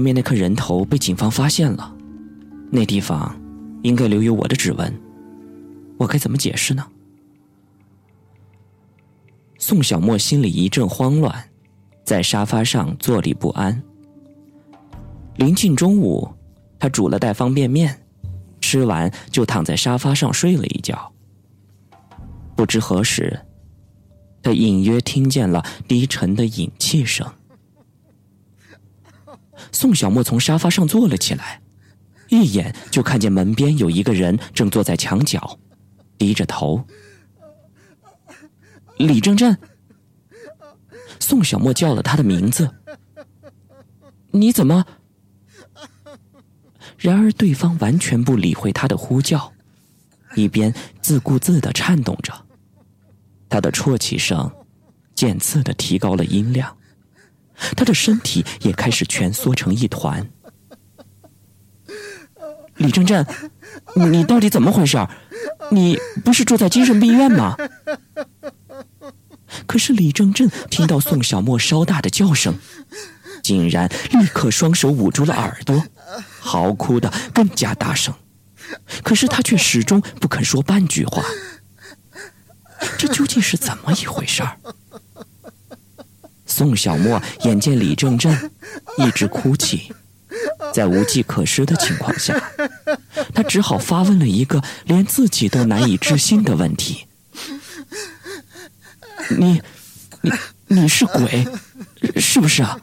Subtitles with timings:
[0.00, 1.94] 对面那颗人头被警方发现了，
[2.70, 3.38] 那地方
[3.82, 4.98] 应该留有我的指纹，
[5.98, 6.86] 我该怎么解释呢？
[9.58, 11.50] 宋小沫心里一阵慌乱，
[12.02, 13.82] 在沙发上坐立不安。
[15.36, 16.26] 临近中午，
[16.78, 18.00] 他煮了袋方便面，
[18.58, 21.12] 吃完就躺在沙发上睡了一觉。
[22.56, 23.38] 不知何时，
[24.42, 27.30] 他隐约听见了低沉的饮气声。
[29.72, 31.60] 宋小沫从沙发上坐了起来，
[32.28, 35.58] 一眼就看见门边有一个人正坐在墙角，
[36.18, 36.84] 低着头。
[38.98, 39.56] 李正正，
[41.18, 42.68] 宋小沫叫了他的名字。
[44.30, 44.84] 你怎么？
[46.98, 49.52] 然而对方完全不理会他的呼叫，
[50.34, 52.32] 一边自顾自的颤动着，
[53.48, 54.50] 他的啜泣声
[55.14, 56.76] 渐次的提高了音量。
[57.76, 60.30] 他的身体也开始蜷缩成一团。
[62.76, 63.24] 李正正，
[63.94, 64.96] 你到底怎么回事？
[65.70, 67.56] 你不是住在精神病院吗？
[69.66, 72.54] 可是李正正听到宋小沫稍大的叫声，
[73.42, 75.82] 竟然立刻双手捂住了耳朵，
[76.40, 78.14] 嚎哭的更加大声。
[79.02, 81.22] 可是他却始终不肯说半句话。
[82.96, 84.56] 这究竟是怎么一回事儿？
[86.60, 88.30] 宋小沫眼见李正正
[88.98, 89.90] 一直哭泣，
[90.74, 92.38] 在无计可施的情况下，
[93.32, 97.06] 他只好发问了一个连自己都难以置信的问题
[99.38, 99.62] ：“你，
[100.20, 100.30] 你，
[100.66, 101.48] 你是鬼，
[102.16, 102.78] 是不是啊？”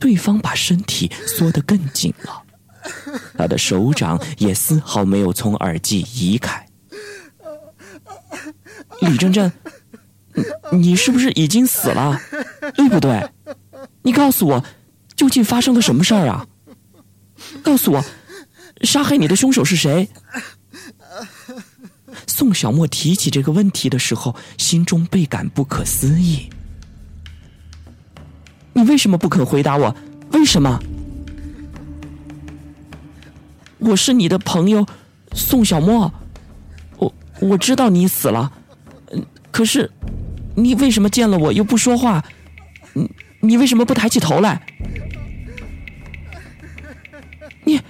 [0.00, 2.42] 对方把身体缩得更紧了，
[3.38, 6.66] 他的手掌也丝毫没有从耳际移开。
[9.00, 9.48] 李正正。
[10.72, 12.18] 你是不是已经死了？
[12.74, 13.28] 对不对？
[14.02, 14.64] 你告诉我，
[15.16, 16.46] 究竟发生了什么事儿啊？
[17.62, 18.04] 告诉我，
[18.82, 20.08] 杀害你的凶手是谁？
[22.26, 26.48] 宋小沫提起这个问题的时候，心中倍感不可思议。
[28.72, 29.94] 你为什么不肯回答我？
[30.32, 30.80] 为什么？
[33.78, 34.86] 我是你的朋友，
[35.32, 36.12] 宋小沫。
[36.98, 38.52] 我我知道你死了，
[39.12, 39.90] 嗯，可是。
[40.56, 42.24] 你为什么见了我又不说话？
[42.92, 43.10] 你
[43.40, 44.60] 你为什么不抬起头来？
[47.64, 47.80] 你，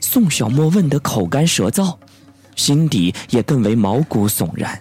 [0.00, 1.96] 宋小沫问得口干舌燥，
[2.56, 4.80] 心底也更为毛骨悚然。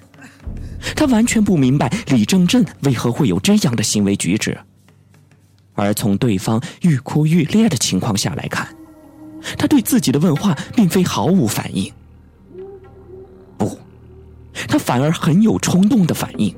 [0.96, 4.58] 他完全不明白李正正为何会有这样的行为举止，
[5.74, 8.68] 而从对方欲哭欲裂的情况下来看，
[9.58, 11.92] 他对自己的问话并非毫无反应。
[14.68, 16.54] 他反而很有冲动的反应，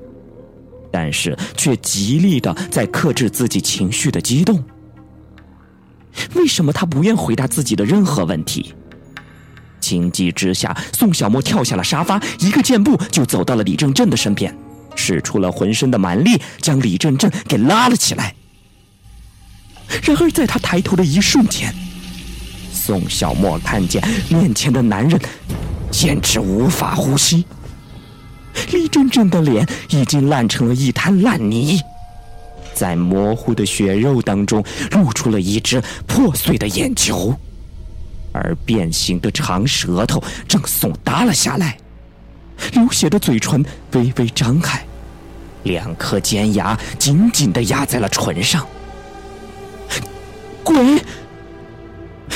[0.91, 4.63] 但是却极力的在克制自己情绪的激动。
[6.35, 8.73] 为什么他不愿回答自己的任何问题？
[9.79, 14.55] 情急之下，宋小沫跳下了沙发，一个箭步就走到了李正正的身边，
[14.95, 18.33] 使出了浑身的蛮力，将李正正给拉了起来。
[20.03, 21.73] 然而，在他抬头的一瞬间，
[22.71, 25.19] 宋小沫看见面前的男人
[25.91, 27.43] 简直无法呼吸。
[28.73, 31.79] 李正正的脸已经烂成了一滩烂泥，
[32.73, 37.37] 在模糊的血肉当中露出了一只破碎的眼球，
[38.33, 41.77] 而变形的长舌头正耸耷了下来，
[42.73, 44.83] 流血的嘴唇微微张开，
[45.63, 48.65] 两颗尖牙紧紧的压在了唇上。
[50.63, 50.75] 鬼！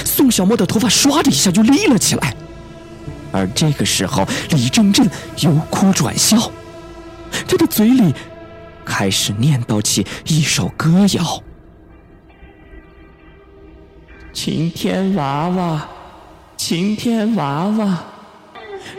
[0.05, 2.35] 宋小沫的头发唰的一下就立了起来。
[3.31, 5.07] 而这个时候，李正正
[5.39, 6.51] 由哭转笑，
[7.47, 8.13] 他的嘴里
[8.85, 11.43] 开始念叨起一首歌谣
[14.33, 15.87] ：“晴天娃娃，
[16.55, 18.03] 晴天娃娃，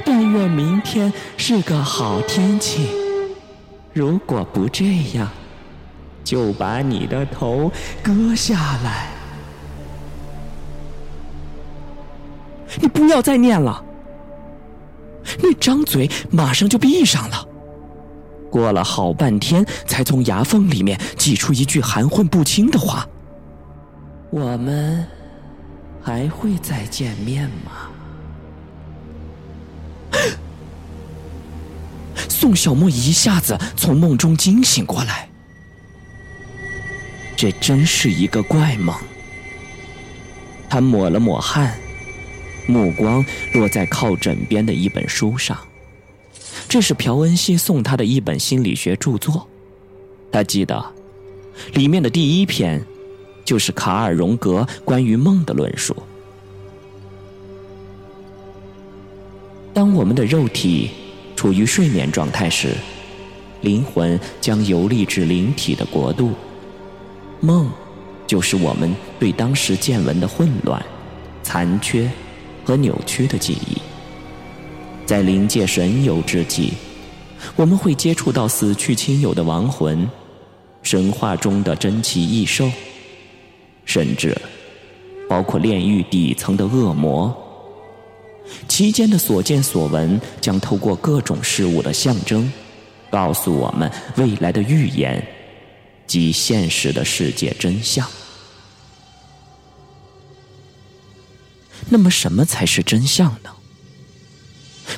[0.04, 2.88] 但愿明天是个好天气。
[3.94, 4.84] 如果不这
[5.14, 5.28] 样，
[6.22, 7.72] 就把你的头
[8.02, 8.54] 割下
[8.84, 9.08] 来。”
[12.80, 13.82] 你不要再念了。
[15.40, 17.49] 那张嘴马上就闭上了，
[18.50, 23.06] 过了好半天，才从牙缝里面挤出一句含混不清的话
[24.31, 25.06] ：“我们
[26.02, 27.73] 还会再见面吗？”
[32.29, 35.29] 宋小沫一下子从梦中惊醒过来，
[37.37, 38.94] 这真是一个怪梦。
[40.69, 41.79] 他抹了抹汗。
[42.68, 43.24] 目光
[43.54, 45.58] 落在靠枕边的一本书上，
[46.68, 49.48] 这是朴恩熙送他的一本心理学著作。
[50.30, 50.84] 他记得，
[51.72, 52.84] 里面的第一篇
[53.42, 55.96] 就是卡尔荣格关于梦的论述。
[59.72, 60.90] 当我们的肉体
[61.34, 62.74] 处于睡眠状态时，
[63.62, 66.32] 灵魂将游历至灵体的国度。
[67.40, 67.70] 梦，
[68.26, 70.84] 就是我们对当时见闻的混乱、
[71.42, 72.10] 残缺
[72.68, 73.78] 和扭曲的记忆。
[75.06, 76.74] 在灵界神游之际，
[77.56, 80.06] 我们会接触到死去亲友的亡魂、
[80.82, 82.70] 神话中的珍奇异兽，
[83.86, 84.36] 甚至
[85.30, 87.34] 包括炼狱底层的恶魔。
[88.68, 92.52] 其间的所见所闻，将透过各种事物的象征，
[93.08, 95.26] 告诉我们未来的预言
[96.06, 98.06] 及现实的世界真相。
[101.90, 103.50] 那么，什么才是真相呢？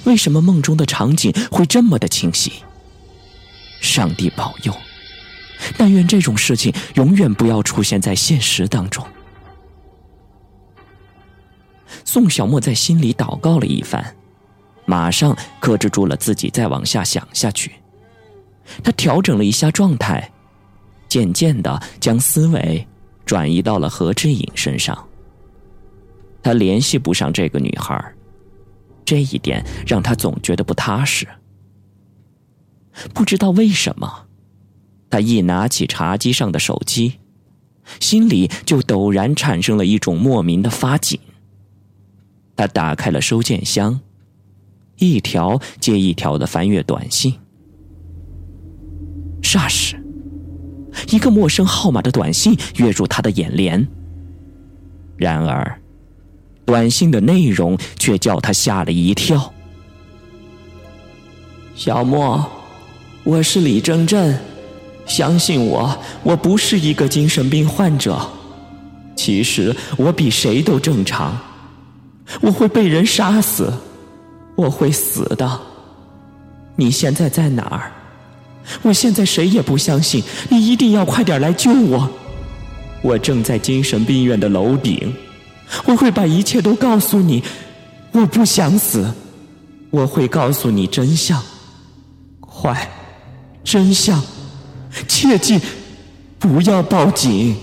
[0.05, 2.53] 为什么梦中的场景会这么的清晰？
[3.81, 4.77] 上帝保佑，
[5.77, 9.05] 但愿这种事情永远不要出现在现实当中。
[12.05, 14.17] 宋小沫在心里祷告了一番，
[14.85, 17.73] 马上克制住了自己再往下想下去。
[18.83, 20.31] 他调整了一下状态，
[21.09, 22.87] 渐渐的将思维
[23.25, 25.07] 转移到了何志颖身上。
[26.43, 28.15] 他联系不上这个女孩，
[29.05, 31.27] 这一点让他总觉得不踏实。
[33.15, 34.27] 不知道为什么，
[35.09, 37.15] 他一拿起茶几上的手机，
[38.01, 41.19] 心里就陡然产生了一种莫名的发紧。
[42.57, 44.01] 他打开了收件箱，
[44.97, 47.35] 一条接一条的翻阅短信。
[49.41, 49.97] 霎时，
[51.11, 53.89] 一个陌生号码的短信跃入他的眼帘。
[55.17, 55.80] 然而，
[56.70, 59.52] 短信的内容却叫他吓了一跳。
[61.75, 62.49] 小莫，
[63.25, 64.38] 我是李正正，
[65.05, 68.25] 相信我，我不是一个精神病患者。
[69.17, 71.37] 其实我比谁都正常。
[72.40, 73.72] 我会被人杀死，
[74.55, 75.61] 我会死的。
[76.76, 77.90] 你现在在哪儿？
[78.82, 82.08] 我现在谁也不相信，你一定要快点来救我。
[83.02, 85.12] 我正在精神病院的楼顶，
[85.87, 87.43] 我会把一切都告诉你。
[88.12, 89.12] 我不想死，
[89.90, 91.40] 我会告诉你真相。
[92.40, 92.90] 快，
[93.62, 94.20] 真相！
[95.06, 95.61] 切记，
[96.38, 97.56] 不要报警。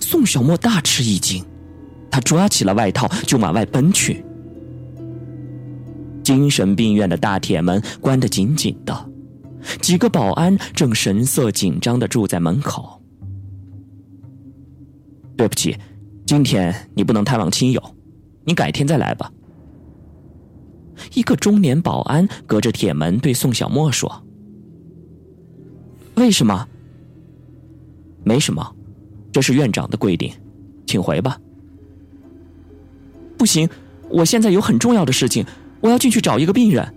[0.00, 1.44] 宋小沫大吃一惊。
[2.10, 4.24] 他抓起了外套，就往外奔去。
[6.22, 9.10] 精神病院的大铁门关得紧紧的，
[9.80, 12.97] 几个保安正神色紧张的住在门口。
[15.38, 15.78] 对不起，
[16.26, 17.80] 今天你不能探望亲友，
[18.44, 19.32] 你改天再来吧。
[21.14, 24.24] 一个中年保安隔着铁门对宋小沫说
[26.16, 26.66] ：“为什么？
[28.24, 28.74] 没什么，
[29.30, 30.32] 这是院长的规定，
[30.88, 31.40] 请回吧。”
[33.38, 33.70] 不行，
[34.10, 35.46] 我现在有很重要的事情，
[35.80, 36.92] 我要进去找一个病人。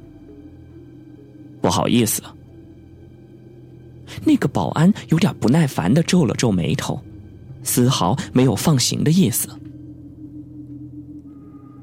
[1.61, 2.23] 不好意思，
[4.25, 6.99] 那个保安有点不耐烦的皱了皱眉头，
[7.63, 9.47] 丝毫没有放行的意思。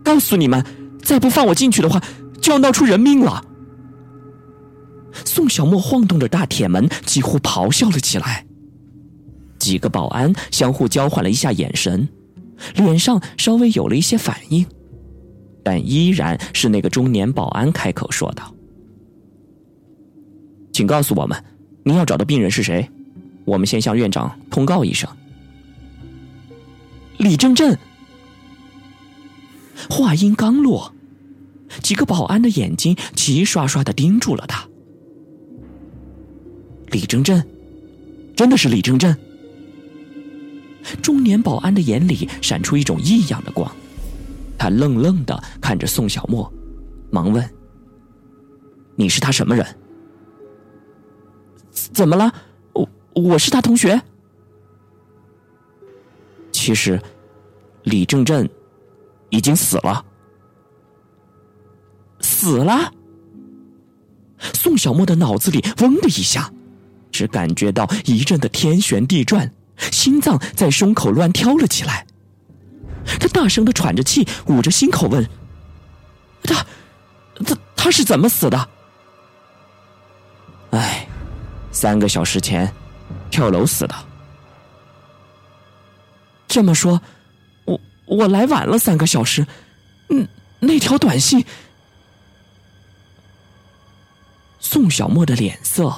[0.03, 0.65] 告诉你们，
[1.03, 2.03] 再不放我进去的话，
[2.41, 3.45] 就要闹出人命了。
[5.25, 8.47] 宋小沫晃动着大铁门，几乎咆哮了起来。
[9.59, 12.09] 几个保安相互交换了一下眼神。
[12.75, 14.67] 脸上稍微有了一些反应，
[15.63, 18.53] 但依然是那个中年保安开口说道
[20.75, 21.41] ：“请告诉我们，
[21.85, 22.91] 您要找的病人是谁？
[23.45, 25.09] 我们先向院长通告一声。”
[27.19, 27.77] 李正正。
[29.91, 30.93] 话音刚落，
[31.83, 34.67] 几个保安的眼睛齐刷刷的盯住了他。
[36.91, 37.43] 李正正，
[38.35, 39.15] 真的是李正正。
[41.03, 43.71] 中年保安的眼里闪出一种异样的光，
[44.57, 46.51] 他愣愣的看着宋小沫，
[47.11, 47.47] 忙问
[48.97, 49.67] ：“你是他什么人？
[51.73, 52.33] 怎么了？
[52.73, 54.01] 我我是他同学。
[56.69, 57.01] 其实，
[57.85, 58.47] 李正正
[59.31, 60.05] 已经死了，
[62.21, 62.93] 死了。”
[64.53, 66.53] 宋小沫的脑子里嗡的一下，
[67.11, 69.51] 只感觉到一阵的天旋地转。
[69.79, 72.07] 心脏在胸口乱跳了起来，
[73.19, 75.27] 他大声的喘着气，捂着心口问
[76.45, 76.67] ：“他，
[77.47, 78.69] 他他是怎么死的？”
[80.73, 81.09] 哎，
[81.73, 82.71] 三个小时前，
[83.31, 84.08] 跳楼死的。
[86.49, 87.01] 这么说，
[87.65, 89.47] 我我来晚了三个小时。
[90.09, 90.27] 嗯，
[90.59, 91.45] 那条短信。
[94.59, 95.95] 宋小沫的脸色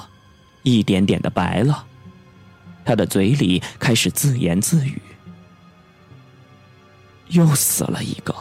[0.63, 1.85] 一点点的白了，
[2.85, 5.01] 他的嘴里开始自言自语
[7.29, 8.35] ：“又死了一个，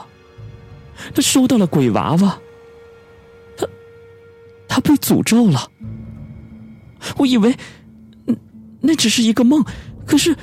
[1.14, 2.38] 他收到了鬼娃娃，
[3.56, 3.66] 他
[4.68, 5.70] 他被诅咒了。
[7.16, 7.56] 我以为，
[8.80, 9.64] 那只是一个梦，
[10.06, 10.36] 可是，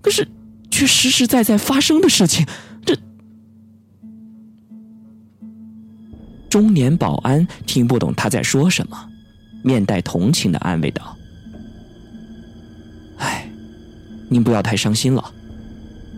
[0.00, 0.26] 可是，
[0.82, 2.44] 却实实在在发生的事情。”
[2.84, 2.96] 这
[6.50, 9.08] 中年保安听不懂他在说什么。
[9.62, 11.16] 面带同情的安慰道
[13.18, 13.48] ：“哎，
[14.28, 15.32] 您不要太伤心了，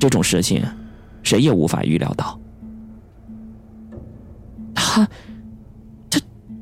[0.00, 0.64] 这种事情
[1.22, 2.40] 谁也无法预料到。
[4.74, 5.06] 他，
[6.08, 6.18] 他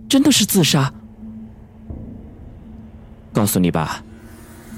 [0.09, 0.93] 真的是自杀？
[3.33, 4.03] 告诉你吧，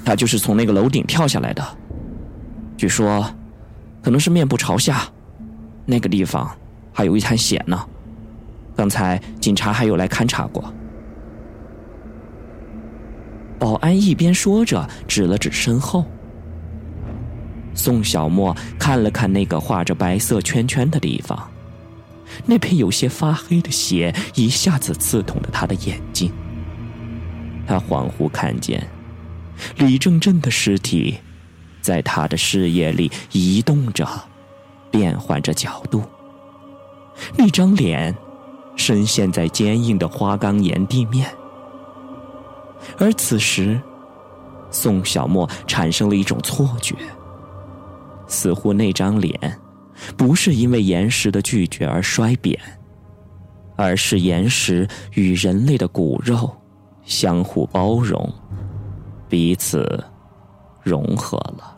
[0.05, 1.77] 他就是从那个楼顶跳下来的。
[2.77, 3.29] 据说，
[4.01, 5.03] 可能是面部朝下，
[5.85, 6.49] 那个地方
[6.93, 7.85] 还有一滩血呢。
[8.75, 10.73] 刚才警察还有来勘察过。”
[13.57, 16.05] 保安一边说着，指了指身后。
[17.73, 21.49] 宋小沫看了看那个画着白色圈圈的地方，
[22.45, 26.31] 那片有些发黑的血一下子刺痛了他的眼睛。
[27.65, 28.85] 他恍惚看见
[29.77, 31.17] 李正正的尸体，
[31.85, 34.07] 在他的视野里移动着，
[34.89, 36.01] 变换着角度。
[37.37, 38.17] 那张脸
[38.75, 41.29] 深陷在坚硬的花岗岩地面。
[42.97, 43.79] 而此时，
[44.71, 46.95] 宋小沫产生了一种错觉，
[48.25, 49.59] 似乎那张脸
[50.17, 52.59] 不是因为岩石的拒绝而衰扁，
[53.75, 56.49] 而是岩石与人类的骨肉
[57.03, 58.27] 相互包容，
[59.29, 60.03] 彼此
[60.81, 61.74] 融合了。